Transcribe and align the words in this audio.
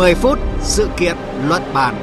10 0.00 0.14
phút 0.14 0.38
sự 0.60 0.88
kiện 0.98 1.16
luận 1.48 1.62
bàn. 1.74 1.94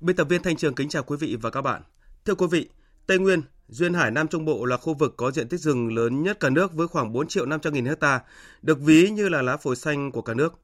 Biên 0.00 0.16
tập 0.16 0.24
viên 0.24 0.42
Thanh 0.42 0.56
Trường 0.56 0.74
kính 0.74 0.88
chào 0.88 1.02
quý 1.02 1.16
vị 1.20 1.36
và 1.42 1.50
các 1.50 1.60
bạn. 1.60 1.82
Thưa 2.24 2.34
quý 2.34 2.46
vị, 2.50 2.68
Tây 3.06 3.18
Nguyên, 3.18 3.42
Duyên 3.68 3.94
Hải 3.94 4.10
Nam 4.10 4.28
Trung 4.28 4.44
Bộ 4.44 4.64
là 4.64 4.76
khu 4.76 4.94
vực 4.94 5.14
có 5.16 5.30
diện 5.30 5.48
tích 5.48 5.60
rừng 5.60 5.94
lớn 5.94 6.22
nhất 6.22 6.40
cả 6.40 6.50
nước 6.50 6.72
với 6.72 6.88
khoảng 6.88 7.12
4 7.12 7.28
triệu 7.28 7.46
500 7.46 7.72
nghìn 7.72 7.86
hecta, 7.86 8.20
được 8.62 8.80
ví 8.80 9.10
như 9.10 9.28
là 9.28 9.42
lá 9.42 9.56
phổi 9.56 9.76
xanh 9.76 10.12
của 10.12 10.22
cả 10.22 10.34
nước. 10.34 10.54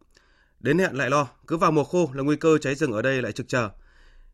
Đến 0.60 0.78
hẹn 0.78 0.96
lại 0.96 1.10
lo, 1.10 1.28
cứ 1.46 1.56
vào 1.56 1.72
mùa 1.72 1.84
khô 1.84 2.10
là 2.14 2.22
nguy 2.22 2.36
cơ 2.36 2.58
cháy 2.58 2.74
rừng 2.74 2.92
ở 2.92 3.02
đây 3.02 3.22
lại 3.22 3.32
trực 3.32 3.48
chờ. 3.48 3.70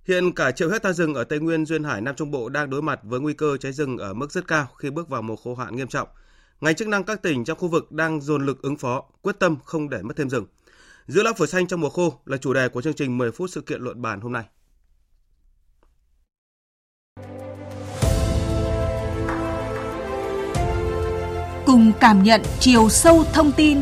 Hiện 0.09 0.35
cả 0.35 0.51
triệu 0.51 0.71
hecta 0.71 0.93
rừng 0.93 1.15
ở 1.15 1.25
Tây 1.25 1.41
Nguyên, 1.41 1.67
Duyên 1.67 1.85
Hải, 1.85 2.01
Nam 2.01 2.15
Trung 2.15 2.31
Bộ 2.31 2.49
đang 2.49 2.71
đối 2.71 2.83
mặt 2.83 3.01
với 3.03 3.21
nguy 3.21 3.33
cơ 3.35 3.57
cháy 3.57 3.73
rừng 3.73 3.99
ở 3.99 4.15
mức 4.15 4.33
rất 4.33 4.49
cao 4.49 4.67
khi 4.79 4.91
bước 4.91 5.09
vào 5.09 5.23
mùa 5.23 5.37
khô 5.37 5.55
hạn 5.55 5.77
nghiêm 5.77 5.89
trọng. 5.89 6.09
Ngành 6.61 6.75
chức 6.75 6.89
năng 6.89 7.05
các 7.05 7.23
tỉnh 7.23 7.45
trong 7.45 7.59
khu 7.59 7.69
vực 7.69 7.93
đang 7.93 8.21
dồn 8.21 8.47
lực 8.47 8.63
ứng 8.63 8.77
phó, 8.77 9.03
quyết 9.23 9.39
tâm 9.39 9.57
không 9.65 9.91
để 9.91 10.03
mất 10.03 10.17
thêm 10.17 10.31
rừng. 10.31 10.47
Giữ 11.07 11.23
lá 11.23 11.33
phổi 11.37 11.47
xanh 11.47 11.67
trong 11.67 11.81
mùa 11.81 11.89
khô 11.89 12.21
là 12.25 12.37
chủ 12.37 12.55
đề 12.55 12.69
của 12.69 12.83
chương 12.83 12.95
trình 12.95 13.19
10 13.19 13.33
phút 13.33 13.51
sự 13.51 13.61
kiện 13.61 13.83
luận 13.83 14.03
bàn 14.03 14.21
hôm 14.21 14.33
nay. 14.33 14.45
Cùng 21.67 21.93
cảm 22.01 22.23
nhận 22.23 22.41
chiều 22.61 22.89
sâu 22.89 23.25
thông 23.33 23.53
tin 23.53 23.79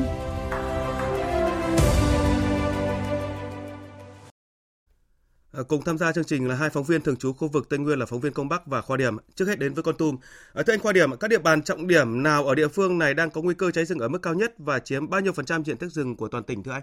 Ờ, 5.53 5.65
cùng 5.65 5.81
tham 5.87 5.99
gia 5.99 6.13
chương 6.13 6.25
trình 6.25 6.49
là 6.49 6.55
hai 6.55 6.71
phóng 6.71 6.85
viên 6.85 7.01
thường 7.01 7.17
trú 7.17 7.33
khu 7.33 7.49
vực 7.49 7.69
Tây 7.71 7.79
Nguyên 7.79 7.99
là 7.99 8.07
phóng 8.07 8.21
viên 8.21 8.33
Công 8.33 8.49
Bắc 8.49 8.67
và 8.67 8.81
Khoa 8.81 8.97
Điểm. 8.97 9.17
Trước 9.35 9.45
hết 9.49 9.59
đến 9.59 9.75
với 9.75 9.83
Con 9.83 9.95
Tum. 9.99 10.17
Ờ, 10.53 10.63
thưa 10.63 10.73
anh 10.73 10.81
Khoa 10.81 10.93
Điểm, 10.93 11.11
các 11.21 11.29
địa 11.29 11.39
bàn 11.39 11.63
trọng 11.63 11.87
điểm 11.87 12.23
nào 12.23 12.45
ở 12.45 12.55
địa 12.55 12.69
phương 12.69 12.99
này 12.99 13.15
đang 13.15 13.31
có 13.31 13.43
nguy 13.43 13.55
cơ 13.55 13.71
cháy 13.71 13.85
rừng 13.85 13.99
ở 13.99 14.09
mức 14.09 14.19
cao 14.23 14.35
nhất 14.35 14.55
và 14.59 14.79
chiếm 14.79 15.11
bao 15.11 15.21
nhiêu 15.21 15.33
phần 15.33 15.45
trăm 15.45 15.65
diện 15.65 15.77
tích 15.77 15.93
rừng 15.93 16.17
của 16.17 16.29
toàn 16.29 16.45
tỉnh 16.45 16.63
thưa 16.63 16.73
anh? 16.73 16.83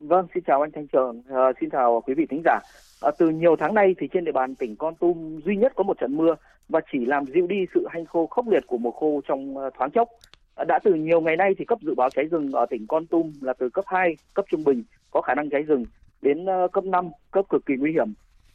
Vâng, 0.00 0.26
xin 0.34 0.42
chào 0.46 0.60
anh 0.60 0.70
Thanh 0.74 0.86
Trường, 0.86 1.22
à, 1.28 1.52
xin 1.60 1.70
chào 1.70 2.02
quý 2.06 2.14
vị 2.14 2.26
thính 2.30 2.42
giả. 2.44 2.60
À, 3.00 3.10
từ 3.18 3.28
nhiều 3.28 3.56
tháng 3.56 3.74
nay 3.74 3.94
thì 3.98 4.08
trên 4.12 4.24
địa 4.24 4.32
bàn 4.32 4.54
tỉnh 4.54 4.76
Con 4.76 4.94
Tum 4.94 5.40
duy 5.44 5.56
nhất 5.56 5.72
có 5.76 5.82
một 5.82 5.98
trận 6.00 6.16
mưa 6.16 6.34
và 6.68 6.80
chỉ 6.92 6.98
làm 7.06 7.24
dịu 7.34 7.46
đi 7.46 7.56
sự 7.74 7.86
hanh 7.90 8.06
khô 8.06 8.26
khốc 8.26 8.48
liệt 8.48 8.66
của 8.66 8.78
mùa 8.78 8.90
khô 8.90 9.20
trong 9.28 9.54
thoáng 9.78 9.90
chốc. 9.90 10.08
À, 10.54 10.64
đã 10.64 10.78
từ 10.84 10.94
nhiều 10.94 11.20
ngày 11.20 11.36
nay 11.36 11.54
thì 11.58 11.64
cấp 11.64 11.78
dự 11.82 11.94
báo 11.94 12.10
cháy 12.10 12.24
rừng 12.24 12.52
ở 12.52 12.66
tỉnh 12.70 12.86
Con 12.86 13.06
Tum 13.06 13.32
là 13.40 13.52
từ 13.58 13.68
cấp 13.68 13.84
2, 13.88 14.16
cấp 14.34 14.44
trung 14.50 14.64
bình 14.64 14.84
có 15.10 15.20
khả 15.20 15.34
năng 15.34 15.50
cháy 15.50 15.62
rừng 15.62 15.84
đến 16.26 16.46
ờ, 16.46 16.68
cấp 16.72 16.84
5, 16.84 17.10
cấp 17.30 17.44
cực 17.48 17.66
kỳ 17.66 17.74
nguy 17.78 17.92
hiểm. 17.92 18.12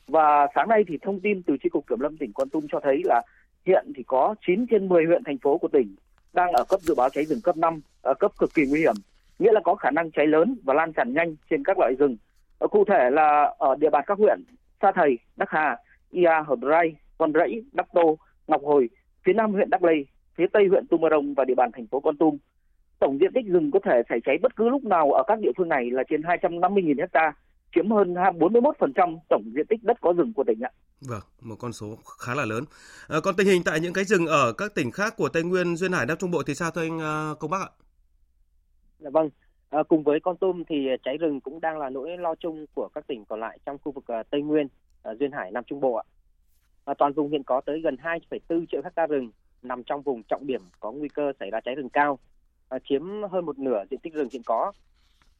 Và 0.08 0.48
sáng 0.56 0.70
nay 0.70 0.84
thì 0.88 0.98
thông 1.02 1.20
tin 1.20 1.44
từ 1.44 1.58
Chi 1.64 1.70
cục 1.70 1.88
Kiểm 1.88 2.00
lâm 2.00 2.18
tỉnh 2.18 2.32
Con 2.34 2.50
Tum 2.50 2.66
cho 2.72 2.80
thấy 2.80 3.02
là 3.06 3.22
hiện 3.66 3.92
thì 3.96 4.04
có 4.04 4.36
9 4.48 4.66
trên 4.70 4.90
10 4.90 5.06
huyện 5.06 5.24
thành 5.24 5.38
phố 5.38 5.58
của 5.58 5.68
tỉnh 5.68 5.96
đang 6.34 6.52
ở 6.52 6.64
cấp 6.70 6.80
dự 6.80 6.96
báo 6.96 7.10
cháy 7.10 7.26
rừng 7.26 7.42
cấp 7.44 7.58
5, 7.58 7.82
ở 8.02 8.12
ờ, 8.12 8.14
cấp 8.14 8.32
cực 8.40 8.54
kỳ 8.54 8.66
nguy 8.66 8.80
hiểm, 8.80 8.94
nghĩa 9.40 9.52
là 9.52 9.62
có 9.64 9.76
khả 9.76 9.92
năng 9.92 10.12
cháy 10.12 10.28
lớn 10.28 10.58
và 10.64 10.74
lan 10.74 10.94
tràn 10.94 11.14
nhanh 11.14 11.36
trên 11.50 11.64
các 11.64 11.80
loại 11.80 11.94
rừng. 12.00 12.18
Ở 12.60 12.68
cụ 12.68 12.86
thể 12.86 13.10
là 13.10 13.54
ở 13.58 13.76
địa 13.80 13.90
bàn 13.90 14.04
các 14.08 14.18
huyện 14.18 14.44
Sa 14.82 14.92
Thầy, 14.96 15.18
Đắc 15.38 15.50
Hà, 15.50 15.78
Ia, 16.12 16.44
Hợp 16.48 16.60
Rai, 16.70 16.96
Con 17.18 17.34
Rẫy, 17.34 17.64
Đắc 17.72 17.88
Tô, 17.94 18.18
Ngọc 18.48 18.62
Hồi, 18.64 18.90
phía 19.26 19.34
nam 19.34 19.52
huyện 19.52 19.70
Đắc 19.70 19.84
Lây, 19.84 20.06
phía 20.36 20.48
tây 20.54 20.68
huyện 20.68 20.88
Tumorong 20.88 21.34
và 21.34 21.46
địa 21.46 21.56
bàn 21.56 21.70
thành 21.74 21.88
phố 21.88 22.00
Con 22.00 22.18
Tum. 22.18 22.38
Tổng 23.00 23.18
diện 23.22 23.32
tích 23.34 23.46
rừng 23.46 23.72
có 23.72 23.80
thể 23.84 24.02
xảy 24.10 24.20
cháy 24.26 24.38
bất 24.42 24.56
cứ 24.56 24.70
lúc 24.70 24.84
nào 24.84 25.12
ở 25.12 25.24
các 25.28 25.40
địa 25.40 25.52
phương 25.58 25.70
này 25.70 25.92
là 25.92 26.04
trên 26.10 26.22
250.000 26.22 27.00
hecta 27.00 27.34
chiếm 27.76 27.92
hơn 27.92 28.14
41% 28.14 29.18
tổng 29.30 29.44
diện 29.56 29.66
tích 29.70 29.84
đất 29.84 29.98
có 30.02 30.14
rừng 30.14 30.34
của 30.34 30.44
tỉnh 30.48 30.60
ạ. 30.62 30.72
Vâng, 31.02 31.22
một 31.42 31.56
con 31.60 31.74
số 31.74 31.98
khá 32.20 32.36
là 32.36 32.46
lớn. 32.46 32.64
À, 33.08 33.18
còn 33.24 33.36
tình 33.38 33.48
hình 33.48 33.62
tại 33.66 33.80
những 33.80 33.94
cái 33.94 34.04
rừng 34.04 34.28
ở 34.28 34.54
các 34.54 34.76
tỉnh 34.76 34.92
khác 34.92 35.14
của 35.18 35.30
Tây 35.30 35.44
Nguyên, 35.44 35.76
Duyên 35.76 35.92
Hải, 35.92 36.06
Nam 36.06 36.18
Trung 36.18 36.32
Bộ 36.32 36.44
thì 36.44 36.56
sao 36.56 36.72
thưa 36.72 36.82
anh 36.82 36.98
uh, 37.32 37.40
Công 37.40 37.52
Bắc 37.52 37.62
ạ? 37.62 37.70
Dạ 39.00 39.10
vâng, 39.10 39.30
à, 39.70 39.84
cùng 39.84 40.04
với 40.04 40.20
con 40.20 40.38
tum 40.38 40.64
thì 40.70 40.88
cháy 41.04 41.18
rừng 41.18 41.42
cũng 41.42 41.62
đang 41.62 41.78
là 41.80 41.90
nỗi 41.90 42.18
lo 42.18 42.36
chung 42.36 42.66
của 42.74 42.90
các 42.96 43.08
tỉnh 43.08 43.26
còn 43.26 43.40
lại 43.40 43.60
trong 43.66 43.78
khu 43.84 43.92
vực 43.92 44.04
uh, 44.20 44.30
Tây 44.30 44.42
Nguyên, 44.42 44.66
uh, 44.66 45.20
Duyên 45.20 45.32
Hải, 45.32 45.52
Nam 45.52 45.64
Trung 45.68 45.80
Bộ 45.80 45.94
ạ. 45.94 46.04
À, 46.86 46.94
toàn 46.98 47.14
vùng 47.14 47.32
hiện 47.32 47.44
có 47.44 47.62
tới 47.62 47.82
gần 47.82 47.96
2,4 48.04 48.66
triệu 48.72 48.82
hecta 48.84 49.08
rừng 49.08 49.32
nằm 49.62 49.84
trong 49.84 50.02
vùng 50.02 50.24
trọng 50.24 50.48
điểm 50.48 50.62
có 50.80 50.92
nguy 50.92 51.10
cơ 51.10 51.34
xảy 51.40 51.50
ra 51.52 51.60
cháy 51.66 51.76
rừng 51.76 51.90
cao, 51.90 52.20
à, 52.70 52.78
chiếm 52.90 53.02
hơn 53.32 53.46
một 53.46 53.60
nửa 53.60 53.84
diện 53.92 54.00
tích 54.00 54.14
rừng 54.14 54.28
hiện 54.32 54.42
có. 54.46 54.72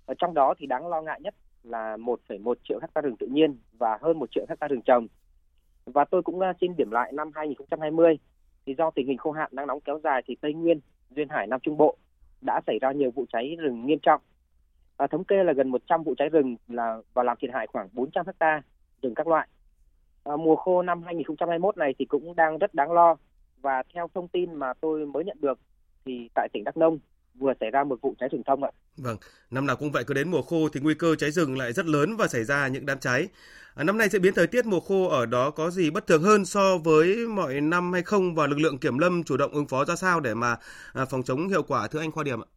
Ở 0.06 0.14
trong 0.18 0.34
đó 0.34 0.54
thì 0.58 0.68
đáng 0.68 0.88
lo 0.88 1.02
ngại 1.02 1.22
nhất 1.22 1.36
là 1.64 1.98
1,1 1.98 2.54
triệu 2.64 2.80
hecta 2.82 3.02
rừng 3.02 3.16
tự 3.20 3.28
nhiên 3.28 3.58
và 3.78 3.98
hơn 4.02 4.20
1 4.20 4.32
triệu 4.32 4.46
hecta 4.50 4.68
rừng 4.68 4.82
trồng. 4.82 5.08
Và 5.86 6.06
tôi 6.06 6.22
cũng 6.22 6.40
à, 6.40 6.54
xin 6.62 6.76
điểm 6.78 6.92
lại 6.92 7.12
năm 7.12 7.32
2020 7.36 8.20
thì 8.66 8.76
do 8.78 8.92
tình 8.92 9.08
hình 9.08 9.18
khô 9.18 9.32
hạn 9.32 9.50
nắng 9.52 9.68
nóng 9.68 9.82
kéo 9.82 10.00
dài 10.04 10.22
thì 10.26 10.36
Tây 10.42 10.54
Nguyên, 10.54 10.80
Duyên 11.10 11.30
Hải, 11.30 11.48
Nam 11.48 11.60
Trung 11.60 11.78
Bộ 11.78 11.98
đã 12.42 12.62
xảy 12.68 12.80
ra 12.80 12.92
nhiều 12.92 13.12
vụ 13.12 13.26
cháy 13.30 13.56
rừng 13.60 13.86
nghiêm 13.86 14.00
trọng. 14.00 14.22
À, 14.98 15.08
thống 15.08 15.24
kê 15.24 15.44
là 15.44 15.54
gần 15.54 15.70
100 15.70 16.04
vụ 16.04 16.16
cháy 16.18 16.30
rừng 16.30 16.56
là 16.68 16.98
và 17.14 17.24
làm 17.24 17.38
thiệt 17.42 17.50
hại 17.54 17.68
khoảng 17.68 17.90
400 17.94 18.26
hecta 18.26 18.62
rừng 19.02 19.16
các 19.16 19.28
loại. 19.28 19.48
À, 20.24 20.36
mùa 20.38 20.56
khô 20.56 20.82
năm 20.82 21.04
2021 21.04 21.78
này 21.78 21.94
thì 22.00 22.06
cũng 22.06 22.36
đang 22.36 22.58
rất 22.58 22.74
đáng 22.74 22.92
lo 22.92 23.16
và 23.62 23.84
theo 23.94 24.08
thông 24.14 24.28
tin 24.28 24.54
mà 24.54 24.74
tôi 24.74 25.06
mới 25.06 25.24
nhận 25.24 25.38
được 25.42 25.60
thì 26.06 26.30
tại 26.36 26.48
tỉnh 26.54 26.64
Đắk 26.64 26.78
Nông 26.78 27.00
vừa 27.36 27.54
xảy 27.60 27.72
ra 27.72 27.84
một 27.84 28.02
vụ 28.02 28.14
cháy 28.20 28.30
rừng 28.32 28.44
thông 28.44 28.64
ạ. 28.64 28.72
Vâng, 28.98 29.18
năm 29.52 29.66
nào 29.66 29.76
cũng 29.76 29.92
vậy 29.92 30.04
cứ 30.04 30.14
đến 30.14 30.32
mùa 30.32 30.42
khô 30.42 30.70
thì 30.74 30.80
nguy 30.80 30.94
cơ 30.94 31.16
cháy 31.16 31.32
rừng 31.32 31.58
lại 31.58 31.74
rất 31.74 31.86
lớn 31.86 32.18
và 32.18 32.28
xảy 32.28 32.44
ra 32.44 32.68
những 32.68 32.86
đám 32.86 33.00
cháy. 33.00 33.28
À, 33.76 33.84
năm 33.84 33.98
nay 33.98 34.10
diễn 34.10 34.22
biến 34.22 34.34
thời 34.34 34.48
tiết 34.48 34.66
mùa 34.66 34.80
khô 34.80 35.08
ở 35.08 35.26
đó 35.26 35.50
có 35.50 35.70
gì 35.70 35.90
bất 35.90 36.08
thường 36.08 36.24
hơn 36.24 36.46
so 36.46 36.78
với 36.78 37.16
mọi 37.28 37.62
năm 37.62 37.94
hay 37.94 38.02
không 38.02 38.36
và 38.36 38.48
lực 38.48 38.60
lượng 38.60 38.78
kiểm 38.78 38.98
lâm 38.98 39.24
chủ 39.24 39.38
động 39.38 39.52
ứng 39.52 39.68
phó 39.68 39.86
ra 39.86 39.96
sao 39.96 40.20
để 40.20 40.34
mà 40.34 40.56
à, 40.94 41.06
phòng 41.06 41.24
chống 41.24 41.48
hiệu 41.48 41.64
quả 41.64 41.88
thưa 41.88 42.00
anh 42.00 42.12
Khoa 42.12 42.24
Điểm 42.24 42.40
ạ? 42.40 42.48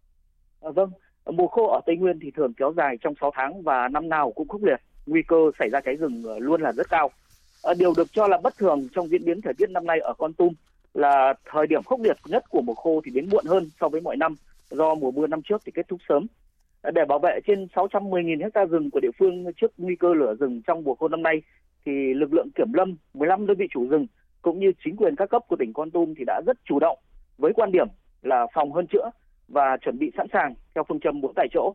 À, 0.61 0.71
vâng, 0.75 0.91
mùa 1.27 1.47
khô 1.47 1.67
ở 1.67 1.81
Tây 1.87 1.97
Nguyên 1.97 2.19
thì 2.23 2.31
thường 2.31 2.53
kéo 2.57 2.73
dài 2.77 2.97
trong 3.01 3.15
6 3.21 3.31
tháng 3.35 3.63
và 3.63 3.89
năm 3.89 4.09
nào 4.09 4.33
cũng 4.33 4.49
khốc 4.49 4.63
liệt, 4.65 4.81
nguy 5.07 5.23
cơ 5.29 5.37
xảy 5.59 5.69
ra 5.71 5.81
cháy 5.81 5.97
rừng 5.97 6.25
à, 6.29 6.35
luôn 6.39 6.63
là 6.63 6.73
rất 6.73 6.89
cao. 6.91 7.11
À, 7.63 7.75
điều 7.79 7.93
được 7.97 8.09
cho 8.13 8.29
là 8.29 8.39
bất 8.43 8.59
thường 8.59 8.89
trong 8.95 9.09
diễn 9.09 9.25
biến 9.25 9.41
thời 9.41 9.55
tiết 9.55 9.71
năm 9.71 9.87
nay 9.87 10.01
ở 10.01 10.15
Con 10.19 10.33
Tum 10.33 10.53
là 10.95 11.35
thời 11.53 11.67
điểm 11.67 11.83
khốc 11.83 12.01
liệt 12.01 12.17
nhất 12.27 12.45
của 12.49 12.63
mùa 12.63 12.75
khô 12.75 13.01
thì 13.05 13.11
đến 13.11 13.29
muộn 13.31 13.45
hơn 13.47 13.71
so 13.81 13.89
với 13.89 14.01
mọi 14.01 14.17
năm 14.17 14.35
do 14.75 14.95
mùa 14.95 15.11
mưa 15.11 15.27
năm 15.27 15.43
trước 15.43 15.63
thì 15.67 15.73
kết 15.73 15.89
thúc 15.89 16.01
sớm. 16.09 16.27
Để 16.95 17.05
bảo 17.09 17.19
vệ 17.19 17.41
trên 17.47 17.67
610.000 17.75 18.51
ha 18.55 18.65
rừng 18.65 18.91
của 18.91 19.01
địa 19.01 19.11
phương 19.19 19.45
trước 19.57 19.73
nguy 19.79 19.97
cơ 19.97 20.15
lửa 20.15 20.35
rừng 20.41 20.63
trong 20.67 20.85
mùa 20.85 20.95
khô 20.95 21.09
năm 21.09 21.23
nay, 21.23 21.43
thì 21.87 22.15
lực 22.15 22.33
lượng 22.33 22.49
kiểm 22.55 22.73
lâm, 22.73 22.97
15 23.15 23.47
đơn 23.47 23.57
vị 23.57 23.67
chủ 23.71 23.89
rừng 23.89 24.07
cũng 24.43 24.59
như 24.59 24.73
chính 24.85 24.97
quyền 24.97 25.17
các 25.17 25.31
cấp 25.31 25.43
của 25.49 25.57
tỉnh 25.57 25.73
Con 25.73 25.91
Tum 25.91 26.15
thì 26.19 26.25
đã 26.27 26.41
rất 26.47 26.59
chủ 26.65 26.79
động 26.79 26.99
với 27.39 27.53
quan 27.53 27.73
điểm 27.73 27.87
là 28.23 28.47
phòng 28.55 28.73
hơn 28.73 28.87
chữa 28.87 29.11
và 29.49 29.77
chuẩn 29.81 29.99
bị 29.99 30.11
sẵn 30.17 30.27
sàng 30.33 30.55
theo 30.75 30.85
phương 30.89 31.01
châm 31.01 31.21
bốn 31.21 31.33
tại 31.37 31.47
chỗ. 31.53 31.75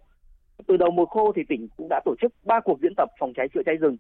Từ 0.68 0.78
đầu 0.78 0.92
mùa 0.92 1.06
khô 1.06 1.32
thì 1.36 1.42
tỉnh 1.50 1.68
cũng 1.78 1.88
đã 1.90 2.00
tổ 2.06 2.16
chức 2.22 2.34
3 2.44 2.60
cuộc 2.60 2.80
diễn 2.82 2.94
tập 2.98 3.10
phòng 3.20 3.34
cháy 3.36 3.48
chữa 3.54 3.62
cháy 3.66 3.76
rừng. 3.76 3.98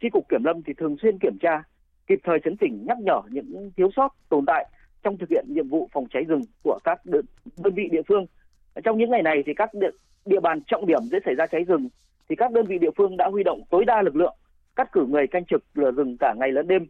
Chi 0.00 0.08
cục 0.12 0.28
kiểm 0.28 0.44
lâm 0.44 0.62
thì 0.62 0.72
thường 0.76 0.96
xuyên 1.02 1.18
kiểm 1.18 1.38
tra, 1.40 1.62
kịp 2.06 2.18
thời 2.24 2.38
chấn 2.44 2.56
chỉnh 2.56 2.84
nhắc 2.88 2.98
nhở 3.00 3.20
những 3.30 3.70
thiếu 3.76 3.90
sót 3.96 4.08
tồn 4.28 4.44
tại 4.46 4.66
trong 5.02 5.18
thực 5.18 5.28
hiện 5.30 5.44
nhiệm 5.48 5.68
vụ 5.68 5.88
phòng 5.92 6.06
cháy 6.10 6.24
rừng 6.24 6.42
của 6.62 6.78
các 6.84 7.00
đơn, 7.04 7.24
đơn 7.64 7.74
vị 7.74 7.88
địa 7.90 8.02
phương. 8.08 8.26
Trong 8.84 8.98
những 8.98 9.10
ngày 9.10 9.22
này 9.22 9.42
thì 9.46 9.54
các 9.54 9.74
địa, 9.74 9.90
địa 10.26 10.40
bàn 10.40 10.60
trọng 10.66 10.86
điểm 10.86 11.02
dễ 11.02 11.18
xảy 11.24 11.34
ra 11.34 11.46
cháy 11.46 11.64
rừng 11.64 11.88
thì 12.28 12.36
các 12.36 12.52
đơn 12.52 12.66
vị 12.66 12.78
địa 12.78 12.90
phương 12.96 13.16
đã 13.16 13.28
huy 13.32 13.42
động 13.42 13.60
tối 13.70 13.84
đa 13.84 14.02
lực 14.02 14.16
lượng, 14.16 14.34
cắt 14.76 14.92
cử 14.92 15.06
người 15.08 15.26
canh 15.26 15.44
trực 15.44 15.64
lửa 15.74 15.90
rừng 15.90 16.16
cả 16.20 16.34
ngày 16.38 16.52
lẫn 16.52 16.68
đêm, 16.68 16.86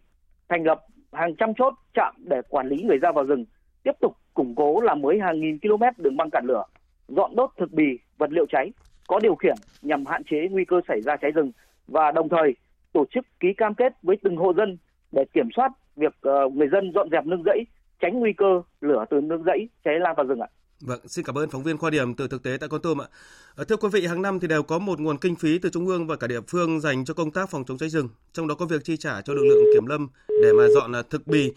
thành 0.48 0.64
lập 0.64 0.80
hàng 1.12 1.36
trăm 1.36 1.54
chốt 1.54 1.74
chạm 1.94 2.14
để 2.18 2.40
quản 2.48 2.68
lý 2.68 2.82
người 2.82 2.98
ra 2.98 3.12
vào 3.12 3.24
rừng, 3.24 3.44
tiếp 3.82 3.92
tục 4.00 4.16
củng 4.34 4.54
cố 4.54 4.80
làm 4.80 5.00
mới 5.00 5.18
hàng 5.20 5.40
nghìn 5.40 5.58
km 5.58 5.82
đường 5.96 6.16
băng 6.16 6.30
cản 6.30 6.44
lửa, 6.46 6.64
dọn 7.08 7.36
đốt 7.36 7.50
thực 7.58 7.72
bì, 7.72 7.98
vật 8.18 8.32
liệu 8.32 8.46
cháy 8.46 8.72
có 9.08 9.20
điều 9.22 9.34
khiển 9.34 9.54
nhằm 9.82 10.06
hạn 10.06 10.24
chế 10.24 10.48
nguy 10.50 10.64
cơ 10.64 10.80
xảy 10.88 11.00
ra 11.00 11.16
cháy 11.16 11.30
rừng 11.30 11.52
và 11.88 12.12
đồng 12.12 12.28
thời 12.28 12.54
tổ 12.92 13.04
chức 13.14 13.26
ký 13.40 13.48
cam 13.56 13.74
kết 13.74 13.92
với 14.02 14.16
từng 14.22 14.36
hộ 14.36 14.52
dân 14.54 14.78
để 15.12 15.24
kiểm 15.32 15.48
soát 15.56 15.72
việc 15.96 16.14
ờ, 16.20 16.48
người 16.48 16.68
dân 16.68 16.92
dọn 16.94 17.08
dẹp 17.10 17.26
nương 17.26 17.42
rẫy 17.42 17.64
tránh 18.00 18.20
nguy 18.20 18.32
cơ 18.32 18.62
lửa 18.80 19.04
từ 19.10 19.20
nương 19.20 19.44
rẫy 19.44 19.68
cháy 19.84 19.94
lan 20.00 20.14
vào 20.16 20.26
rừng 20.26 20.40
ạ. 20.40 20.48
Vâng, 20.80 21.00
xin 21.08 21.24
cảm 21.24 21.38
ơn 21.38 21.50
phóng 21.50 21.62
viên 21.62 21.78
Khoa 21.78 21.90
Điểm 21.90 22.14
từ 22.14 22.28
thực 22.28 22.42
tế 22.42 22.56
tại 22.60 22.68
Con 22.68 22.82
Tum 22.82 23.02
ạ. 23.02 23.06
Ờ, 23.54 23.64
thưa 23.64 23.76
quý 23.76 23.88
vị, 23.92 24.06
hàng 24.06 24.22
năm 24.22 24.40
thì 24.40 24.48
đều 24.48 24.62
có 24.62 24.78
một 24.78 25.00
nguồn 25.00 25.18
kinh 25.18 25.36
phí 25.36 25.58
từ 25.58 25.70
trung 25.70 25.86
ương 25.86 26.06
và 26.06 26.16
cả 26.16 26.26
địa 26.26 26.40
phương 26.48 26.80
dành 26.80 27.04
cho 27.04 27.14
công 27.14 27.30
tác 27.30 27.50
phòng 27.50 27.64
chống 27.64 27.78
cháy 27.78 27.88
rừng, 27.88 28.08
trong 28.32 28.48
đó 28.48 28.54
có 28.54 28.66
việc 28.66 28.84
chi 28.84 28.96
trả 28.96 29.20
cho 29.20 29.32
lực 29.32 29.44
lượng 29.44 29.64
kiểm 29.74 29.86
lâm 29.86 30.08
để 30.42 30.52
mà 30.52 30.64
dọn 30.74 30.96
à, 30.96 31.02
thực 31.10 31.26
bì. 31.26 31.52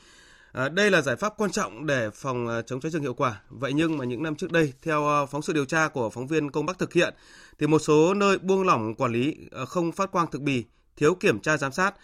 À, 0.51 0.69
đây 0.69 0.91
là 0.91 1.01
giải 1.01 1.15
pháp 1.15 1.33
quan 1.37 1.51
trọng 1.51 1.85
để 1.85 2.09
phòng 2.13 2.47
à, 2.47 2.61
chống 2.61 2.79
cháy 2.79 2.91
rừng 2.91 3.01
hiệu 3.01 3.13
quả. 3.13 3.41
Vậy 3.49 3.73
nhưng 3.73 3.97
mà 3.97 4.05
những 4.05 4.23
năm 4.23 4.35
trước 4.35 4.51
đây, 4.51 4.73
theo 4.81 5.07
à, 5.07 5.25
phóng 5.25 5.41
sự 5.41 5.53
điều 5.53 5.65
tra 5.65 5.87
của 5.87 6.09
phóng 6.09 6.27
viên 6.27 6.51
Công 6.51 6.65
Bắc 6.65 6.79
thực 6.79 6.93
hiện, 6.93 7.13
thì 7.59 7.67
một 7.67 7.79
số 7.79 8.13
nơi 8.13 8.37
buông 8.37 8.63
lỏng 8.63 8.95
quản 8.95 9.11
lý 9.11 9.35
ờ, 9.51 9.65
không 9.65 9.91
phát 9.91 10.11
quang 10.11 10.31
thực 10.31 10.41
bì, 10.41 10.63
thiếu 10.97 11.15
kiểm 11.15 11.39
tra 11.39 11.57
giám 11.57 11.71
sát. 11.71 11.95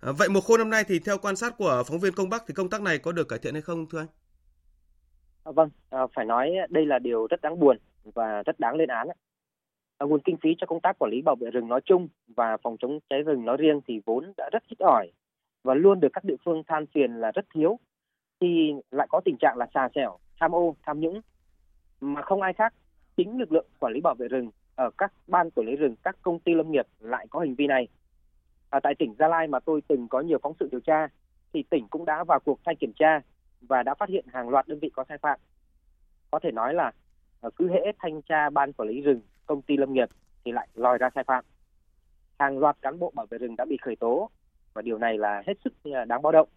Vậy 0.00 0.28
mùa 0.28 0.40
khô 0.40 0.56
năm 0.56 0.70
nay 0.70 0.84
thì 0.88 0.98
theo 0.98 1.18
quan 1.18 1.36
sát 1.36 1.54
của 1.58 1.84
phóng 1.86 2.00
viên 2.00 2.12
Công 2.12 2.30
Bắc 2.30 2.42
thì 2.48 2.54
công 2.54 2.70
tác 2.70 2.82
này 2.82 2.98
có 2.98 3.12
được 3.12 3.28
cải 3.28 3.38
thiện 3.38 3.54
hay 3.54 3.62
không 3.62 3.88
thưa 3.88 3.98
anh? 3.98 4.06
Ờ, 5.48 5.52
vâng, 5.52 5.70
ờ, 5.90 6.06
phải 6.06 6.24
nói 6.24 6.54
đây 6.68 6.86
là 6.86 6.98
điều 6.98 7.26
rất 7.26 7.40
đáng 7.40 7.58
buồn 7.60 7.78
và 8.04 8.42
rất 8.42 8.60
đáng 8.60 8.74
lên 8.74 8.88
án. 8.88 9.08
Ờ, 9.98 10.06
nguồn 10.06 10.20
kinh 10.20 10.36
phí 10.36 10.54
cho 10.58 10.66
công 10.66 10.80
tác 10.80 10.98
quản 10.98 11.10
lý 11.10 11.22
bảo 11.22 11.36
vệ 11.40 11.50
rừng 11.50 11.68
nói 11.68 11.80
chung 11.84 12.08
và 12.36 12.56
phòng 12.62 12.76
chống 12.80 12.98
cháy 13.10 13.22
rừng 13.22 13.44
nói 13.44 13.56
riêng 13.56 13.80
thì 13.86 14.00
vốn 14.06 14.32
đã 14.36 14.48
rất 14.52 14.62
ít 14.68 14.78
ỏi 14.78 15.12
và 15.64 15.74
luôn 15.74 16.00
được 16.00 16.08
các 16.12 16.24
địa 16.24 16.36
phương 16.44 16.62
than 16.66 16.86
phiền 16.86 17.16
là 17.16 17.30
rất 17.30 17.44
thiếu. 17.54 17.78
thì 18.40 18.72
lại 18.90 19.06
có 19.10 19.20
tình 19.24 19.36
trạng 19.40 19.56
là 19.56 19.66
xà 19.74 19.88
xẻo, 19.94 20.18
tham 20.40 20.54
ô, 20.54 20.76
tham 20.86 21.00
nhũng 21.00 21.20
mà 22.00 22.22
không 22.22 22.42
ai 22.42 22.52
khác 22.52 22.74
chính 23.16 23.38
lực 23.38 23.52
lượng 23.52 23.66
quản 23.80 23.92
lý 23.92 24.00
bảo 24.00 24.14
vệ 24.14 24.28
rừng 24.28 24.50
ở 24.76 24.90
các 24.98 25.12
ban 25.26 25.50
quản 25.50 25.66
lý 25.66 25.76
rừng, 25.76 25.96
các 26.02 26.16
công 26.22 26.38
ty 26.38 26.54
lâm 26.54 26.70
nghiệp 26.70 26.86
lại 27.00 27.26
có 27.30 27.40
hành 27.40 27.54
vi 27.54 27.66
này. 27.66 27.88
À, 28.70 28.80
tại 28.82 28.94
tỉnh 28.98 29.14
Gia 29.18 29.28
Lai 29.28 29.46
mà 29.46 29.60
tôi 29.60 29.80
từng 29.88 30.08
có 30.08 30.20
nhiều 30.20 30.38
phóng 30.42 30.54
sự 30.60 30.68
điều 30.70 30.80
tra 30.80 31.08
thì 31.52 31.64
tỉnh 31.70 31.88
cũng 31.90 32.04
đã 32.04 32.24
vào 32.24 32.40
cuộc 32.40 32.60
thanh 32.64 32.76
kiểm 32.76 32.92
tra 32.96 33.20
và 33.60 33.82
đã 33.82 33.94
phát 33.94 34.08
hiện 34.08 34.24
hàng 34.32 34.48
loạt 34.48 34.68
đơn 34.68 34.78
vị 34.78 34.90
có 34.94 35.04
sai 35.08 35.18
phạm. 35.18 35.40
Có 36.30 36.38
thể 36.38 36.50
nói 36.52 36.74
là 36.74 36.92
ờ, 37.40 37.50
cứ 37.56 37.68
hễ 37.70 37.92
thanh 37.98 38.22
tra 38.22 38.50
ban 38.50 38.72
quản 38.72 38.88
lý 38.88 39.00
rừng, 39.00 39.20
công 39.46 39.62
ty 39.62 39.76
lâm 39.76 39.92
nghiệp 39.92 40.08
thì 40.44 40.52
lại 40.52 40.68
lòi 40.74 40.98
ra 40.98 41.10
sai 41.14 41.24
phạm. 41.24 41.44
Hàng 42.38 42.58
loạt 42.58 42.76
cán 42.82 42.98
bộ 42.98 43.12
bảo 43.14 43.26
vệ 43.26 43.38
rừng 43.38 43.56
đã 43.56 43.64
bị 43.64 43.76
khởi 43.82 43.96
tố 43.96 44.30
và 44.74 44.82
điều 44.82 44.98
này 44.98 45.18
là 45.18 45.42
hết 45.46 45.54
sức 45.64 45.72
ờ, 45.84 46.04
đáng 46.04 46.22
báo 46.22 46.32
động. 46.32 46.48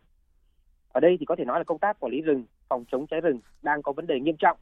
Ở 0.93 0.99
đây 0.99 1.17
thì 1.19 1.25
có 1.25 1.35
thể 1.35 1.45
nói 1.45 1.59
là 1.59 1.63
công 1.63 1.79
tác 1.79 1.99
quản 1.99 2.11
lý 2.11 2.21
rừng, 2.21 2.43
phòng 2.69 2.85
chống 2.91 3.07
cháy 3.07 3.21
rừng 3.21 3.39
đang 3.61 3.81
có 3.81 3.91
vấn 3.91 4.07
đề 4.07 4.19
nghiêm 4.19 4.35
trọng. 4.39 4.57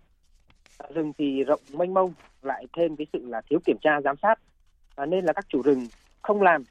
Rừng 0.90 1.14
thì 1.18 1.44
rộng 1.44 1.60
mênh 1.74 1.94
mông, 1.94 2.14
lại 2.42 2.66
thêm 2.74 2.96
cái 2.96 3.08
sự 3.14 3.26
là 3.26 3.42
thiếu 3.50 3.60
kiểm 3.66 3.78
tra 3.82 4.02
giám 4.02 4.16
sát, 4.22 4.40
à, 4.96 5.06
nên 5.06 5.26
là 5.26 5.34
các 5.34 5.46
chủ 5.50 5.62
rừng 5.62 5.88
không 6.22 6.42
làm 6.42 6.64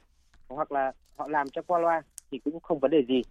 hoặc 0.49 0.71
là 0.71 0.91
họ 1.15 1.27
làm 1.27 1.49
cho 1.49 1.61
qua 1.61 1.79
loa 1.79 2.01
thì 2.31 2.39
cũng 2.39 2.59
không 2.59 2.79
vấn 2.79 2.91
đề 2.91 3.05
gì. 3.07 3.21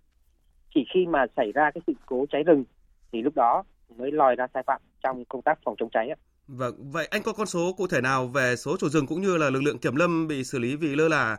Chỉ 0.74 0.86
khi 0.94 1.06
mà 1.06 1.26
xảy 1.36 1.52
ra 1.52 1.70
cái 1.74 1.82
sự 1.86 1.92
cố 2.06 2.26
cháy 2.30 2.42
rừng 2.42 2.64
thì 3.12 3.22
lúc 3.22 3.34
đó 3.36 3.64
mới 3.96 4.12
lòi 4.12 4.36
ra 4.36 4.46
sai 4.54 4.62
phạm 4.66 4.80
trong 5.02 5.24
công 5.24 5.42
tác 5.42 5.58
phòng 5.64 5.74
chống 5.78 5.90
cháy. 5.92 6.08
Vâng, 6.48 6.74
vậy 6.78 7.08
anh 7.10 7.22
có 7.22 7.32
con 7.32 7.46
số 7.46 7.72
cụ 7.76 7.86
thể 7.86 8.00
nào 8.00 8.26
về 8.26 8.56
số 8.56 8.76
chủ 8.80 8.88
rừng 8.88 9.06
cũng 9.06 9.20
như 9.20 9.36
là 9.36 9.50
lực 9.50 9.62
lượng 9.62 9.78
kiểm 9.78 9.96
lâm 9.96 10.28
bị 10.28 10.44
xử 10.44 10.58
lý 10.58 10.76
vì 10.76 10.96
lơ 10.96 11.08
là 11.08 11.36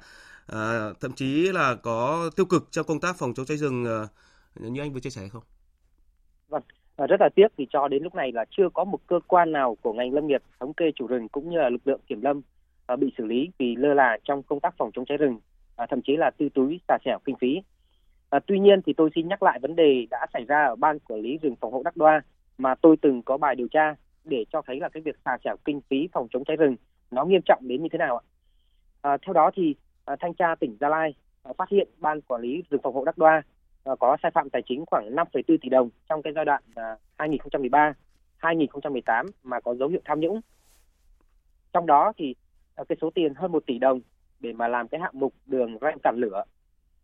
à, 0.47 0.89
thậm 1.01 1.11
chí 1.11 1.51
là 1.51 1.75
có 1.75 2.29
tiêu 2.35 2.45
cực 2.45 2.67
trong 2.71 2.85
công 2.85 2.99
tác 2.99 3.15
phòng 3.19 3.33
chống 3.33 3.45
cháy 3.45 3.57
rừng 3.57 3.85
à, 3.85 4.07
như 4.55 4.81
anh 4.81 4.93
vừa 4.93 4.99
chia 4.99 5.09
sẻ 5.09 5.21
không? 5.31 5.43
Vâng, 6.47 6.63
và 6.95 7.07
rất 7.07 7.21
là 7.21 7.29
tiếc 7.35 7.47
thì 7.57 7.67
cho 7.69 7.87
đến 7.87 8.03
lúc 8.03 8.15
này 8.15 8.31
là 8.31 8.45
chưa 8.57 8.69
có 8.73 8.83
một 8.83 8.99
cơ 9.07 9.19
quan 9.27 9.51
nào 9.51 9.77
của 9.81 9.93
ngành 9.93 10.13
lâm 10.13 10.27
nghiệp 10.27 10.41
thống 10.59 10.73
kê 10.73 10.85
chủ 10.95 11.07
rừng 11.07 11.29
cũng 11.29 11.49
như 11.49 11.57
là 11.57 11.69
lực 11.69 11.87
lượng 11.87 12.01
kiểm 12.07 12.21
lâm 12.21 12.41
à, 12.85 12.95
bị 12.95 13.13
xử 13.17 13.25
lý 13.25 13.49
vì 13.59 13.75
lơ 13.75 13.93
là 13.93 14.17
trong 14.23 14.43
công 14.43 14.59
tác 14.59 14.73
phòng 14.77 14.91
chống 14.93 15.05
cháy 15.05 15.17
rừng, 15.17 15.39
à, 15.75 15.85
thậm 15.89 16.01
chí 16.01 16.17
là 16.17 16.31
tư 16.37 16.49
túi 16.53 16.79
xả 16.87 16.97
xẻo 17.05 17.19
kinh 17.25 17.35
phí. 17.41 17.61
À, 18.29 18.39
tuy 18.47 18.59
nhiên 18.59 18.81
thì 18.85 18.93
tôi 18.93 19.09
xin 19.15 19.27
nhắc 19.27 19.43
lại 19.43 19.59
vấn 19.61 19.75
đề 19.75 20.07
đã 20.09 20.25
xảy 20.33 20.45
ra 20.45 20.65
ở 20.65 20.75
ban 20.75 20.99
quản 20.99 21.21
lý 21.21 21.37
rừng 21.37 21.55
phòng 21.61 21.73
hộ 21.73 21.81
Đắc 21.83 21.97
Đoa 21.97 22.21
mà 22.57 22.75
tôi 22.75 22.95
từng 23.01 23.21
có 23.21 23.37
bài 23.37 23.55
điều 23.55 23.67
tra 23.67 23.95
để 24.23 24.45
cho 24.51 24.61
thấy 24.67 24.79
là 24.79 24.89
cái 24.89 25.03
việc 25.03 25.15
xả 25.25 25.37
xẻo 25.43 25.55
kinh 25.65 25.81
phí 25.89 26.09
phòng 26.13 26.27
chống 26.33 26.43
cháy 26.43 26.57
rừng 26.57 26.75
nó 27.11 27.25
nghiêm 27.25 27.41
trọng 27.45 27.67
đến 27.67 27.83
như 27.83 27.89
thế 27.91 27.97
nào 27.97 28.17
ạ. 28.17 28.23
À, 29.01 29.17
theo 29.25 29.33
đó 29.33 29.51
thì 29.55 29.75
à, 30.05 30.15
thanh 30.19 30.33
tra 30.33 30.55
tỉnh 30.55 30.77
Gia 30.79 30.89
Lai 30.89 31.13
à, 31.43 31.53
phát 31.57 31.69
hiện 31.69 31.87
ban 31.97 32.21
quản 32.21 32.41
lý 32.41 32.63
rừng 32.69 32.81
phòng 32.83 32.93
hộ 32.93 33.05
Đắc 33.05 33.17
Đoa 33.17 33.41
à, 33.83 33.93
có 33.99 34.17
sai 34.23 34.31
phạm 34.31 34.49
tài 34.49 34.61
chính 34.65 34.85
khoảng 34.87 35.15
5,4 35.15 35.57
tỷ 35.61 35.69
đồng 35.69 35.89
trong 36.09 36.21
cái 36.21 36.33
giai 36.33 36.45
đoạn 36.45 36.63
à, 36.75 36.97
2013 37.17 37.93
2018 38.37 39.25
mà 39.43 39.59
có 39.59 39.75
dấu 39.75 39.89
hiệu 39.89 40.01
tham 40.05 40.19
nhũng. 40.19 40.41
Trong 41.73 41.85
đó 41.85 42.13
thì 42.17 42.35
à, 42.75 42.83
cái 42.89 42.97
số 43.01 43.09
tiền 43.15 43.33
hơn 43.35 43.51
1 43.51 43.63
tỷ 43.65 43.79
đồng 43.79 43.99
để 44.39 44.53
mà 44.53 44.67
làm 44.67 44.87
cái 44.87 45.01
hạng 45.01 45.19
mục 45.19 45.33
đường 45.45 45.77
ven 45.77 45.97
cản 46.03 46.15
lửa 46.17 46.43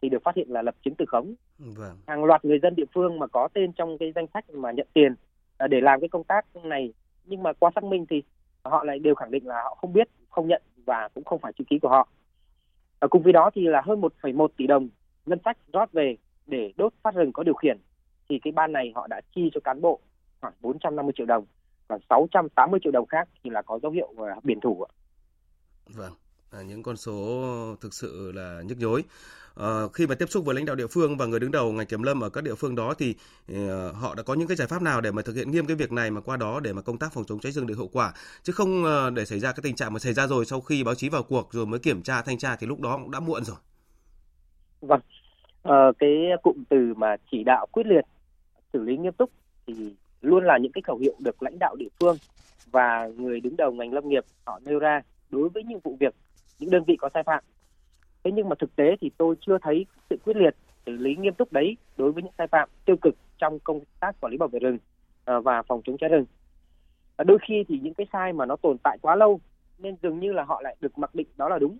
thì 0.02 0.10
được 0.10 0.24
phát 0.24 0.36
hiện 0.36 0.48
là 0.50 0.62
lập 0.62 0.76
chứng 0.86 0.96
từ 0.96 1.06
khống. 1.06 1.34
Vâng. 1.60 1.98
Hàng 2.08 2.24
loạt 2.24 2.46
người 2.46 2.60
dân 2.60 2.76
địa 2.76 2.86
phương 2.94 3.20
mà 3.20 3.28
có 3.28 3.48
tên 3.54 3.74
trong 3.74 3.98
cái 3.98 4.12
danh 4.16 4.26
sách 4.34 4.50
mà 4.50 4.72
nhận 4.72 4.88
tiền 4.94 5.16
à, 5.58 5.68
để 5.68 5.82
làm 5.82 6.00
cái 6.00 6.10
công 6.10 6.24
tác 6.24 6.46
này 6.64 6.94
nhưng 7.26 7.44
mà 7.44 7.54
qua 7.54 7.72
xác 7.76 7.84
minh 7.84 8.06
thì 8.10 8.24
họ 8.64 8.84
lại 8.84 9.00
đều 9.00 9.16
khẳng 9.16 9.32
định 9.32 9.48
là 9.48 9.64
họ 9.64 9.76
không 9.82 9.94
biết, 9.94 10.10
không 10.30 10.48
nhận 10.48 10.62
và 10.86 11.10
cũng 11.14 11.24
không 11.24 11.40
phải 11.40 11.54
chữ 11.58 11.64
ký 11.70 11.80
của 11.80 11.90
họ. 11.90 12.08
À, 13.00 13.08
cùng 13.08 13.24
với 13.24 13.34
đó 13.34 13.50
thì 13.56 13.62
là 13.68 13.82
hơn 13.86 14.02
1,1 14.02 14.48
tỷ 14.58 14.68
đồng 14.68 14.90
ngân 15.26 15.40
sách 15.46 15.58
rót 15.74 15.92
về 15.92 16.18
để 16.46 16.74
đốt 16.78 16.94
phát 17.02 17.16
rừng 17.16 17.32
có 17.34 17.44
điều 17.44 17.54
khiển 17.54 17.78
thì 18.30 18.40
cái 18.40 18.52
ban 18.52 18.72
này 18.72 18.92
họ 18.96 19.08
đã 19.08 19.22
chi 19.36 19.50
cho 19.54 19.60
cán 19.64 19.82
bộ 19.82 20.00
khoảng 20.42 20.54
450 20.62 21.14
triệu 21.18 21.26
đồng 21.26 21.46
và 21.88 21.98
680 22.10 22.80
triệu 22.84 22.92
đồng 22.92 23.06
khác 23.06 23.30
thì 23.44 23.50
là 23.50 23.62
có 23.62 23.80
dấu 23.84 23.92
hiệu 23.92 24.14
uh, 24.14 24.44
biển 24.44 24.60
thủ. 24.60 24.86
Vâng, 25.96 26.12
à, 26.12 26.25
những 26.62 26.84
con 26.84 26.98
số 26.98 27.76
thực 27.82 27.94
sự 27.94 28.32
là 28.32 28.62
nhức 28.66 28.78
nhối. 28.78 29.04
À, 29.56 29.82
khi 29.94 30.08
mà 30.08 30.16
tiếp 30.16 30.30
xúc 30.30 30.46
với 30.46 30.56
lãnh 30.56 30.66
đạo 30.66 30.76
địa 30.76 30.88
phương 30.88 31.18
và 31.18 31.26
người 31.26 31.40
đứng 31.40 31.52
đầu 31.52 31.72
ngành 31.72 31.88
kiểm 31.88 32.04
lâm 32.04 32.22
ở 32.22 32.30
các 32.30 32.44
địa 32.44 32.56
phương 32.56 32.76
đó 32.76 32.94
thì 32.98 33.16
uh, 33.52 33.58
họ 33.96 34.16
đã 34.16 34.24
có 34.24 34.34
những 34.34 34.48
cái 34.48 34.58
giải 34.58 34.68
pháp 34.68 34.82
nào 34.82 35.02
để 35.02 35.12
mà 35.12 35.22
thực 35.22 35.36
hiện 35.36 35.52
nghiêm 35.52 35.66
cái 35.66 35.76
việc 35.76 35.92
này 35.92 36.12
mà 36.12 36.22
qua 36.22 36.38
đó 36.38 36.60
để 36.60 36.74
mà 36.74 36.82
công 36.82 36.98
tác 36.98 37.14
phòng 37.14 37.24
chống 37.28 37.40
cháy 37.40 37.52
rừng 37.52 37.68
được 37.68 37.78
hiệu 37.78 37.90
quả 37.94 38.14
chứ 38.44 38.54
không 38.54 38.84
uh, 38.84 39.14
để 39.14 39.26
xảy 39.26 39.40
ra 39.40 39.52
cái 39.52 39.60
tình 39.64 39.76
trạng 39.76 39.94
mà 39.94 40.00
xảy 40.00 40.14
ra 40.14 40.28
rồi 40.28 40.46
sau 40.46 40.62
khi 40.62 40.84
báo 40.84 40.96
chí 40.96 41.10
vào 41.10 41.24
cuộc 41.24 41.54
rồi 41.54 41.66
mới 41.66 41.80
kiểm 41.80 42.02
tra 42.02 42.22
thanh 42.22 42.38
tra 42.38 42.56
thì 42.56 42.68
lúc 42.68 42.80
đó 42.80 42.98
cũng 42.98 43.12
đã 43.12 43.20
muộn 43.20 43.44
rồi. 43.44 43.58
Vâng, 44.82 45.02
à, 45.64 45.92
cái 46.00 46.10
cụm 46.44 46.64
từ 46.70 46.94
mà 46.98 47.16
chỉ 47.32 47.44
đạo 47.44 47.68
quyết 47.72 47.86
liệt, 47.86 48.06
xử 48.74 48.82
lý 48.82 48.98
nghiêm 48.98 49.14
túc 49.14 49.32
thì 49.68 49.74
luôn 50.22 50.44
là 50.44 50.58
những 50.58 50.72
cái 50.72 50.82
khẩu 50.82 50.98
hiệu 50.98 51.16
được 51.20 51.44
lãnh 51.44 51.60
đạo 51.60 51.76
địa 51.76 51.90
phương 52.00 52.18
và 52.72 53.08
người 53.18 53.40
đứng 53.40 53.58
đầu 53.58 53.72
ngành 53.72 53.94
lâm 53.94 54.10
nghiệp 54.10 54.26
họ 54.46 54.60
nêu 54.66 54.80
ra 54.80 55.02
đối 55.30 55.50
với 55.50 55.64
những 55.64 55.80
vụ 55.84 55.98
việc, 56.00 56.16
những 56.60 56.70
đơn 56.70 56.84
vị 56.88 56.96
có 57.00 57.10
sai 57.14 57.24
phạm. 57.24 57.44
Thế 58.24 58.32
nhưng 58.32 58.50
mà 58.50 58.56
thực 58.60 58.76
tế 58.76 58.96
thì 59.02 59.12
tôi 59.18 59.36
chưa 59.42 59.58
thấy 59.62 59.86
sự 60.10 60.18
quyết 60.26 60.38
liệt, 60.38 60.56
xử 60.86 60.92
lý 60.92 61.16
nghiêm 61.16 61.34
túc 61.34 61.54
đấy 61.54 61.78
đối 61.98 62.12
với 62.12 62.24
những 62.24 62.34
sai 62.38 62.48
phạm 62.48 62.70
tiêu 62.86 62.96
cực 63.02 63.16
trong 63.38 63.60
công 63.60 63.80
tác 64.00 64.22
quản 64.22 64.32
lý 64.32 64.38
bảo 64.38 64.50
vệ 64.50 64.60
rừng 64.60 64.78
ờ, 65.26 65.42
và 65.42 65.62
phòng 65.62 65.82
chống 65.84 65.98
cháy 65.98 66.10
rừng. 66.10 66.26
Đôi 67.26 67.38
khi 67.48 67.64
thì 67.68 67.80
những 67.80 67.94
cái 67.94 68.08
sai 68.14 68.34
mà 68.34 68.46
nó 68.46 68.56
tồn 68.56 68.78
tại 68.84 68.98
quá 69.02 69.16
lâu 69.16 69.40
nên 69.78 69.96
dường 70.02 70.20
như 70.20 70.34
là 70.34 70.44
họ 70.44 70.62
lại 70.62 70.76
được 70.82 70.98
mặc 70.98 71.16
định 71.16 71.28
đó 71.38 71.50
là 71.50 71.60
đúng. 71.60 71.78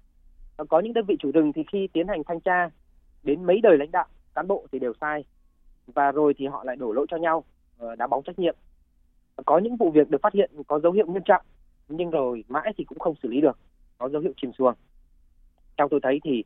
Có 0.70 0.80
những 0.80 0.94
đơn 0.94 1.06
vị 1.06 1.16
chủ 1.20 1.32
rừng 1.32 1.54
thì 1.54 1.64
khi 1.72 1.88
tiến 1.94 2.08
hành 2.08 2.24
thanh 2.24 2.40
tra 2.40 2.70
đến 3.24 3.44
mấy 3.44 3.60
đời 3.64 3.78
lãnh 3.78 3.92
đạo 3.92 4.06
cán 4.36 4.48
bộ 4.48 4.68
thì 4.72 4.80
đều 4.80 4.94
sai 5.02 5.24
và 5.88 6.12
rồi 6.12 6.34
thì 6.38 6.48
họ 6.48 6.64
lại 6.64 6.76
đổ 6.76 6.92
lỗi 6.92 7.06
cho 7.10 7.18
nhau 7.18 7.44
ờ, 7.78 7.96
đá 7.96 8.08
bóng 8.08 8.24
trách 8.24 8.40
nhiệm 8.40 8.56
có 9.46 9.58
những 9.58 9.76
vụ 9.76 9.92
việc 9.92 10.10
được 10.10 10.22
phát 10.22 10.34
hiện 10.34 10.52
có 10.68 10.80
dấu 10.80 10.92
hiệu 10.92 11.08
nghiêm 11.08 11.22
trọng 11.26 11.42
nhưng 11.88 12.10
rồi 12.10 12.44
mãi 12.48 12.74
thì 12.78 12.84
cũng 12.84 13.00
không 13.00 13.16
xử 13.24 13.30
lý 13.30 13.42
được 13.42 13.58
có 13.98 14.10
dấu 14.10 14.22
hiệu 14.22 14.34
chìm 14.42 14.52
xuồng 14.58 14.74
theo 15.78 15.88
tôi 15.92 16.00
thấy 16.04 16.20
thì 16.24 16.44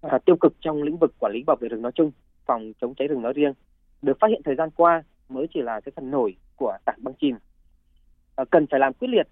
à, 0.00 0.18
tiêu 0.26 0.36
cực 0.36 0.52
trong 0.60 0.82
lĩnh 0.82 0.96
vực 0.96 1.14
quản 1.18 1.32
lý 1.32 1.42
bảo 1.46 1.56
vệ 1.60 1.68
rừng 1.68 1.82
nói 1.82 1.92
chung 1.94 2.10
phòng 2.46 2.72
chống 2.80 2.94
cháy 2.94 3.08
rừng 3.08 3.22
nói 3.22 3.32
riêng 3.32 3.52
được 4.02 4.16
phát 4.20 4.28
hiện 4.30 4.42
thời 4.44 4.54
gian 4.54 4.70
qua 4.70 5.02
mới 5.28 5.46
chỉ 5.54 5.60
là 5.62 5.80
cái 5.80 5.92
phần 5.96 6.10
nổi 6.10 6.36
của 6.56 6.76
tảng 6.84 6.98
băng 7.04 7.14
chìm 7.20 7.36
À, 8.40 8.44
cần 8.50 8.66
phải 8.70 8.80
làm 8.80 8.92
quyết 8.92 9.08
liệt 9.08 9.28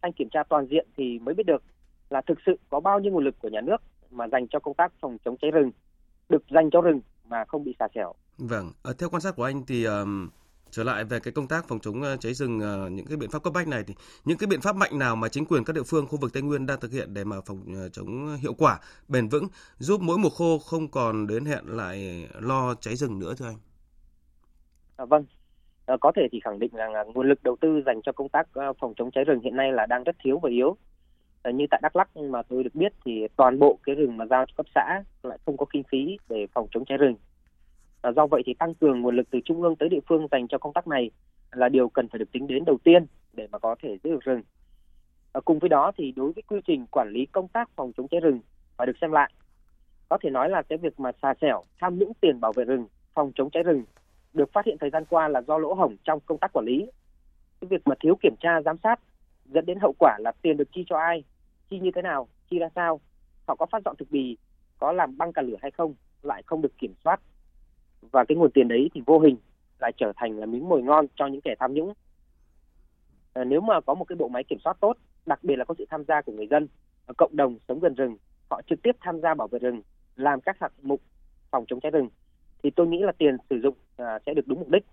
anh 0.00 0.12
kiểm 0.12 0.28
tra 0.30 0.42
toàn 0.48 0.66
diện 0.66 0.86
thì 0.96 1.18
mới 1.18 1.34
biết 1.34 1.46
được 1.46 1.62
là 2.10 2.22
thực 2.26 2.38
sự 2.46 2.58
có 2.70 2.80
bao 2.80 3.00
nhiêu 3.00 3.12
nguồn 3.12 3.24
lực 3.24 3.34
của 3.38 3.48
nhà 3.48 3.60
nước 3.60 3.76
mà 4.10 4.28
dành 4.28 4.48
cho 4.48 4.58
công 4.58 4.74
tác 4.74 4.92
phòng 5.00 5.18
chống 5.24 5.36
cháy 5.36 5.50
rừng 5.50 5.70
được 6.28 6.42
dành 6.50 6.70
cho 6.70 6.80
rừng 6.80 7.00
mà 7.28 7.44
không 7.44 7.64
bị 7.64 7.74
xả 7.78 7.88
xẻo. 7.94 8.12
Vâng, 8.38 8.72
à, 8.82 8.92
theo 8.98 9.08
quan 9.08 9.20
sát 9.20 9.36
của 9.36 9.44
anh 9.44 9.62
thì 9.66 9.84
um, 9.84 10.28
trở 10.76 10.84
lại 10.84 11.04
về 11.04 11.20
cái 11.20 11.32
công 11.32 11.48
tác 11.48 11.68
phòng 11.68 11.80
chống 11.80 12.02
ờ, 12.02 12.16
cháy 12.16 12.34
rừng 12.34 12.60
ờ, 12.60 12.88
những 12.88 13.06
cái 13.06 13.16
biện 13.16 13.30
pháp 13.30 13.42
cấp 13.42 13.52
bách 13.52 13.68
này 13.68 13.84
thì 13.86 13.94
những 14.24 14.38
cái 14.38 14.46
biện 14.46 14.60
pháp 14.60 14.76
mạnh 14.76 14.98
nào 14.98 15.16
mà 15.16 15.28
chính 15.28 15.44
quyền 15.44 15.64
các 15.64 15.72
địa 15.72 15.82
phương 15.86 16.06
khu 16.06 16.18
vực 16.18 16.32
Tây 16.32 16.42
Nguyên 16.42 16.66
đang 16.66 16.80
thực 16.80 16.92
hiện 16.92 17.14
để 17.14 17.24
mà 17.24 17.36
phòng 17.46 17.60
ờ, 17.74 17.88
chống 17.88 18.36
hiệu 18.36 18.54
quả, 18.58 18.78
bền 19.08 19.28
vững 19.28 19.48
giúp 19.78 20.00
mỗi 20.00 20.18
mùa 20.18 20.28
khô 20.28 20.58
không 20.58 20.88
còn 20.88 21.26
đến 21.26 21.44
hẹn 21.44 21.64
lại 21.66 22.28
lo 22.40 22.74
cháy 22.74 22.96
rừng 22.96 23.18
nữa 23.18 23.34
thưa 23.38 23.46
anh? 23.46 23.56
À, 24.96 25.04
vâng, 25.04 25.24
à, 25.86 25.96
có 26.00 26.12
thể 26.16 26.22
thì 26.32 26.40
khẳng 26.44 26.58
định 26.58 26.70
rằng 26.74 26.92
là 26.92 27.04
nguồn 27.04 27.28
lực 27.28 27.42
đầu 27.42 27.56
tư 27.60 27.82
dành 27.86 28.00
cho 28.02 28.12
công 28.12 28.28
tác 28.28 28.46
phòng 28.80 28.94
chống 28.96 29.10
cháy 29.10 29.24
rừng 29.24 29.40
hiện 29.40 29.56
nay 29.56 29.72
là 29.72 29.86
đang 29.86 30.04
rất 30.04 30.16
thiếu 30.24 30.38
và 30.42 30.50
yếu 30.50 30.76
như 31.44 31.64
tại 31.70 31.80
Đắk 31.82 31.96
Lắk 31.96 32.16
mà 32.16 32.42
tôi 32.42 32.64
được 32.64 32.74
biết 32.74 32.92
thì 33.04 33.12
toàn 33.36 33.58
bộ 33.58 33.78
cái 33.82 33.94
rừng 33.94 34.16
mà 34.16 34.26
giao 34.26 34.44
cho 34.46 34.52
cấp 34.56 34.66
xã 34.74 35.02
lại 35.22 35.38
không 35.46 35.56
có 35.56 35.66
kinh 35.72 35.82
phí 35.90 36.18
để 36.28 36.46
phòng 36.54 36.66
chống 36.70 36.84
cháy 36.84 36.98
rừng. 36.98 37.16
À, 38.02 38.12
do 38.12 38.26
vậy 38.26 38.42
thì 38.46 38.54
tăng 38.54 38.74
cường 38.74 39.00
nguồn 39.00 39.16
lực 39.16 39.26
từ 39.30 39.38
trung 39.44 39.62
ương 39.62 39.76
tới 39.76 39.88
địa 39.88 40.00
phương 40.08 40.26
dành 40.30 40.48
cho 40.48 40.58
công 40.58 40.72
tác 40.72 40.86
này 40.86 41.10
là 41.52 41.68
điều 41.68 41.88
cần 41.88 42.08
phải 42.08 42.18
được 42.18 42.32
tính 42.32 42.46
đến 42.46 42.64
đầu 42.64 42.78
tiên 42.84 43.06
để 43.32 43.46
mà 43.52 43.58
có 43.58 43.76
thể 43.82 43.98
giữ 44.04 44.10
được 44.10 44.24
rừng. 44.24 44.42
À, 45.32 45.40
cùng 45.44 45.58
với 45.58 45.68
đó 45.68 45.92
thì 45.96 46.12
đối 46.16 46.32
với 46.32 46.42
quy 46.42 46.60
trình 46.66 46.86
quản 46.90 47.10
lý 47.10 47.26
công 47.26 47.48
tác 47.48 47.70
phòng 47.76 47.92
chống 47.96 48.08
cháy 48.08 48.20
rừng 48.20 48.40
phải 48.76 48.86
được 48.86 48.96
xem 49.00 49.12
lại. 49.12 49.32
Có 50.08 50.18
thể 50.22 50.30
nói 50.30 50.50
là 50.50 50.62
cái 50.62 50.78
việc 50.78 51.00
mà 51.00 51.10
xà 51.22 51.34
xẻo, 51.40 51.64
tham 51.80 51.98
nhũng 51.98 52.12
tiền 52.20 52.40
bảo 52.40 52.52
vệ 52.52 52.64
rừng, 52.64 52.86
phòng 53.14 53.32
chống 53.34 53.50
cháy 53.50 53.62
rừng 53.62 53.84
được 54.32 54.52
phát 54.52 54.66
hiện 54.66 54.76
thời 54.80 54.90
gian 54.90 55.04
qua 55.04 55.28
là 55.28 55.42
do 55.42 55.58
lỗ 55.58 55.74
hổng 55.74 55.96
trong 56.04 56.20
công 56.26 56.38
tác 56.38 56.52
quản 56.52 56.66
lý. 56.66 56.86
Cái 57.60 57.68
việc 57.68 57.82
mà 57.84 57.94
thiếu 58.00 58.16
kiểm 58.22 58.34
tra 58.40 58.62
giám 58.62 58.76
sát 58.82 59.00
dẫn 59.44 59.66
đến 59.66 59.78
hậu 59.80 59.94
quả 59.98 60.16
là 60.20 60.32
tiền 60.42 60.56
được 60.56 60.68
chi 60.72 60.84
cho 60.88 60.98
ai 60.98 61.24
chi 61.70 61.78
như 61.78 61.90
thế 61.94 62.02
nào 62.02 62.28
chi 62.50 62.58
ra 62.58 62.68
sao 62.74 63.00
họ 63.48 63.54
có 63.54 63.66
phát 63.66 63.82
dọn 63.84 63.96
thực 63.98 64.10
bì 64.10 64.36
có 64.78 64.92
làm 64.92 65.18
băng 65.18 65.32
cả 65.32 65.42
lửa 65.42 65.56
hay 65.62 65.70
không 65.70 65.94
lại 66.22 66.42
không 66.46 66.62
được 66.62 66.78
kiểm 66.78 66.94
soát 67.04 67.20
và 68.12 68.24
cái 68.24 68.36
nguồn 68.36 68.50
tiền 68.50 68.68
đấy 68.68 68.90
thì 68.94 69.02
vô 69.06 69.18
hình 69.18 69.36
lại 69.78 69.92
trở 69.96 70.12
thành 70.16 70.38
là 70.38 70.46
miếng 70.46 70.68
mồi 70.68 70.82
ngon 70.82 71.06
cho 71.16 71.26
những 71.26 71.40
kẻ 71.40 71.54
tham 71.58 71.74
nhũng. 71.74 71.92
À, 73.32 73.44
nếu 73.44 73.60
mà 73.60 73.80
có 73.80 73.94
một 73.94 74.04
cái 74.04 74.16
bộ 74.16 74.28
máy 74.28 74.44
kiểm 74.44 74.58
soát 74.64 74.76
tốt 74.80 74.96
đặc 75.26 75.44
biệt 75.44 75.56
là 75.56 75.64
có 75.64 75.74
sự 75.78 75.84
tham 75.90 76.04
gia 76.04 76.22
của 76.22 76.32
người 76.32 76.46
dân 76.46 76.68
cộng 77.16 77.36
đồng 77.36 77.58
sống 77.68 77.80
gần 77.80 77.94
rừng 77.94 78.16
họ 78.50 78.60
trực 78.70 78.82
tiếp 78.82 78.96
tham 79.00 79.20
gia 79.20 79.34
bảo 79.34 79.48
vệ 79.48 79.58
rừng 79.58 79.82
làm 80.16 80.40
các 80.40 80.56
hạng 80.60 80.70
mục 80.82 81.00
phòng 81.50 81.64
chống 81.68 81.80
cháy 81.80 81.90
rừng 81.90 82.08
thì 82.62 82.70
tôi 82.70 82.86
nghĩ 82.86 82.98
là 82.98 83.12
tiền 83.18 83.36
sử 83.50 83.60
dụng 83.62 83.74
à, 83.96 84.18
sẽ 84.26 84.34
được 84.34 84.46
đúng 84.46 84.58
mục 84.58 84.68
đích. 84.68 84.86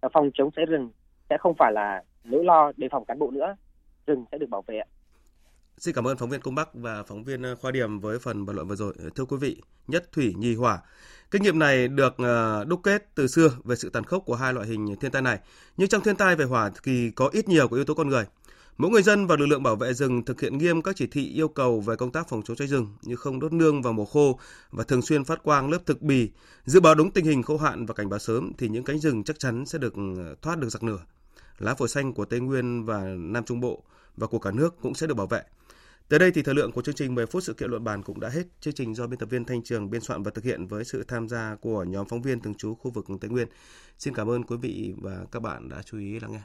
À, 0.00 0.08
phòng 0.12 0.30
chống 0.34 0.50
cháy 0.50 0.66
rừng 0.66 0.90
sẽ 1.30 1.38
không 1.38 1.54
phải 1.58 1.72
là 1.72 2.04
nỗi 2.24 2.44
lo 2.44 2.72
đề 2.76 2.88
phòng 2.88 3.04
cán 3.04 3.18
bộ 3.18 3.30
nữa 3.30 3.56
rừng 4.06 4.24
sẽ 4.32 4.38
được 4.38 4.50
bảo 4.50 4.62
vệ 4.66 4.80
Xin 5.80 5.94
cảm 5.94 6.06
ơn 6.06 6.16
phóng 6.16 6.30
viên 6.30 6.40
Công 6.40 6.54
Bắc 6.54 6.74
và 6.74 7.02
phóng 7.02 7.24
viên 7.24 7.42
ờ, 7.42 7.56
Khoa 7.56 7.70
Điểm 7.70 8.00
với 8.00 8.18
phần 8.18 8.46
bàn 8.46 8.56
luận 8.56 8.68
vừa 8.68 8.76
rồi. 8.76 8.94
Thưa 9.14 9.24
quý 9.24 9.36
vị, 9.36 9.62
nhất 9.88 10.12
thủy 10.12 10.34
nhì 10.38 10.54
hỏa. 10.54 10.78
Kinh 11.30 11.42
nghiệm 11.42 11.58
này 11.58 11.88
được 11.88 12.14
ờ, 12.18 12.64
đúc 12.64 12.80
kết 12.82 13.14
từ 13.14 13.26
xưa 13.26 13.50
về 13.64 13.76
sự 13.76 13.90
tàn 13.90 14.04
khốc 14.04 14.22
của 14.26 14.34
hai 14.34 14.52
loại 14.52 14.66
hình 14.66 14.96
thiên 15.00 15.10
tai 15.10 15.22
này. 15.22 15.38
Nhưng 15.76 15.88
trong 15.88 16.02
thiên 16.02 16.16
tai 16.16 16.36
về 16.36 16.44
hỏa 16.44 16.70
thì 16.82 17.10
có 17.10 17.28
ít 17.32 17.48
nhiều 17.48 17.68
của 17.68 17.76
yếu 17.76 17.84
tố 17.84 17.94
con 17.94 18.08
người. 18.08 18.24
Mỗi 18.78 18.90
người 18.90 19.02
dân 19.02 19.26
và 19.26 19.36
lực 19.36 19.46
lượng 19.46 19.62
bảo 19.62 19.76
vệ 19.76 19.94
rừng 19.94 20.24
thực 20.24 20.40
hiện 20.40 20.58
nghiêm 20.58 20.82
các 20.82 20.96
chỉ 20.96 21.06
thị 21.06 21.24
yêu 21.24 21.48
cầu 21.48 21.80
về 21.80 21.96
công 21.96 22.12
tác 22.12 22.28
phòng 22.28 22.42
chống 22.42 22.56
cháy 22.56 22.68
rừng 22.68 22.86
như 23.02 23.16
không 23.16 23.40
đốt 23.40 23.52
nương 23.52 23.82
vào 23.82 23.92
mùa 23.92 24.04
khô 24.04 24.38
và 24.70 24.84
thường 24.84 25.02
xuyên 25.02 25.24
phát 25.24 25.42
quang 25.42 25.70
lớp 25.70 25.78
thực 25.86 26.02
bì, 26.02 26.30
dự 26.64 26.80
báo 26.80 26.94
đúng 26.94 27.10
tình 27.10 27.24
hình 27.24 27.42
khô 27.42 27.56
hạn 27.56 27.86
và 27.86 27.94
cảnh 27.94 28.08
báo 28.08 28.18
sớm 28.18 28.52
thì 28.58 28.68
những 28.68 28.84
cánh 28.84 28.98
rừng 28.98 29.24
chắc 29.24 29.38
chắn 29.38 29.66
sẽ 29.66 29.78
được 29.78 29.94
ờ, 30.18 30.34
thoát 30.42 30.58
được 30.58 30.68
giặc 30.68 30.82
lửa. 30.82 31.00
Lá 31.58 31.74
phổi 31.74 31.88
xanh 31.88 32.12
của 32.12 32.24
Tây 32.24 32.40
Nguyên 32.40 32.84
và 32.84 33.00
Nam 33.18 33.44
Trung 33.44 33.60
Bộ 33.60 33.82
và 34.16 34.26
của 34.26 34.38
cả 34.38 34.50
nước 34.50 34.74
cũng 34.82 34.94
sẽ 34.94 35.06
được 35.06 35.14
bảo 35.14 35.26
vệ. 35.26 35.42
Tới 36.08 36.18
đây 36.18 36.30
thì 36.30 36.42
thời 36.42 36.54
lượng 36.54 36.72
của 36.72 36.82
chương 36.82 36.94
trình 36.94 37.14
10 37.14 37.26
phút 37.26 37.44
sự 37.44 37.54
kiện 37.54 37.70
luận 37.70 37.84
bàn 37.84 38.02
cũng 38.02 38.20
đã 38.20 38.28
hết. 38.28 38.42
Chương 38.60 38.74
trình 38.74 38.94
do 38.94 39.06
biên 39.06 39.18
tập 39.18 39.30
viên 39.30 39.44
Thanh 39.44 39.62
Trường 39.62 39.90
biên 39.90 40.00
soạn 40.00 40.22
và 40.22 40.30
thực 40.30 40.44
hiện 40.44 40.66
với 40.66 40.84
sự 40.84 41.04
tham 41.08 41.28
gia 41.28 41.56
của 41.60 41.84
nhóm 41.84 42.06
phóng 42.08 42.22
viên 42.22 42.40
thường 42.40 42.54
trú 42.54 42.74
khu 42.74 42.90
vực 42.90 43.06
Tây 43.20 43.30
Nguyên. 43.30 43.48
Xin 43.98 44.14
cảm 44.14 44.30
ơn 44.30 44.42
quý 44.42 44.56
vị 44.56 44.94
và 44.98 45.24
các 45.32 45.40
bạn 45.40 45.68
đã 45.68 45.82
chú 45.82 45.98
ý 45.98 46.20
lắng 46.20 46.32
nghe. 46.32 46.42